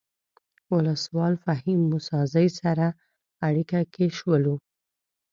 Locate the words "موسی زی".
1.91-2.47